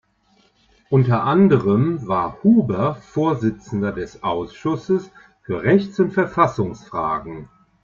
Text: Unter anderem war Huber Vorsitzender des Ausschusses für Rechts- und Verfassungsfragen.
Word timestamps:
Unter 0.89 1.25
anderem 1.25 2.07
war 2.07 2.41
Huber 2.41 2.95
Vorsitzender 2.95 3.91
des 3.91 4.23
Ausschusses 4.23 5.11
für 5.43 5.61
Rechts- 5.61 5.99
und 5.99 6.09
Verfassungsfragen. 6.09 7.49